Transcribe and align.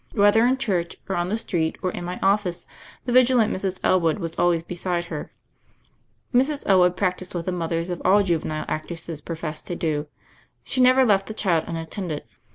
Whether 0.13 0.43
in 0.47 0.57
church 0.57 0.95
or 1.07 1.15
on 1.15 1.29
the 1.29 1.37
street 1.37 1.77
or 1.83 1.91
in 1.91 2.03
my 2.03 2.17
office, 2.23 2.65
the 3.05 3.11
vigilant 3.13 3.53
Mrs. 3.53 3.79
Elwood 3.83 4.17
was 4.17 4.35
always 4.35 4.63
beside 4.63 5.05
her. 5.13 5.29
Mrs. 6.33 6.63
Elwood 6.65 6.95
practised 6.97 7.35
what 7.35 7.45
the 7.45 7.51
mothers 7.51 7.91
of 7.91 8.01
all 8.03 8.23
juvenile 8.23 8.65
actresses 8.67 9.21
pro 9.21 9.35
fess 9.35 9.61
to 9.61 9.75
do: 9.75 10.07
she 10.63 10.81
never 10.81 11.05
left 11.05 11.27
the 11.27 11.35
child 11.35 11.65
unattended. 11.67 12.23